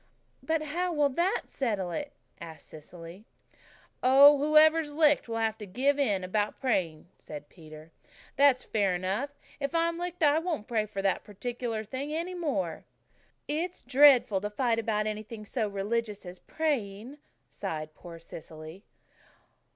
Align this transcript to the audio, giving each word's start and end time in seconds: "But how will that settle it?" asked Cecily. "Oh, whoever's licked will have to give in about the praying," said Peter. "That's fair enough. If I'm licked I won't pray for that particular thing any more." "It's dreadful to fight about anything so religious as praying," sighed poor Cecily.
"But 0.41 0.63
how 0.63 0.91
will 0.91 1.09
that 1.09 1.43
settle 1.45 1.91
it?" 1.91 2.11
asked 2.39 2.65
Cecily. 2.69 3.27
"Oh, 4.01 4.35
whoever's 4.39 4.93
licked 4.93 5.29
will 5.29 5.37
have 5.37 5.59
to 5.59 5.67
give 5.67 5.99
in 5.99 6.23
about 6.23 6.55
the 6.55 6.59
praying," 6.61 7.09
said 7.19 7.49
Peter. 7.49 7.91
"That's 8.35 8.63
fair 8.63 8.95
enough. 8.95 9.29
If 9.59 9.75
I'm 9.75 9.99
licked 9.99 10.23
I 10.23 10.39
won't 10.39 10.67
pray 10.67 10.87
for 10.87 11.03
that 11.03 11.23
particular 11.23 11.83
thing 11.83 12.11
any 12.11 12.33
more." 12.33 12.83
"It's 13.47 13.83
dreadful 13.83 14.41
to 14.41 14.49
fight 14.49 14.79
about 14.79 15.05
anything 15.05 15.45
so 15.45 15.67
religious 15.67 16.25
as 16.25 16.39
praying," 16.39 17.19
sighed 17.51 17.93
poor 17.93 18.17
Cecily. 18.17 18.83